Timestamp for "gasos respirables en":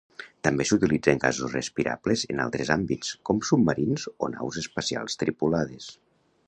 1.25-2.41